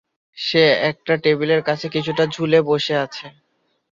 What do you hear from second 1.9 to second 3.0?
কিছুটা ঝুলে বসে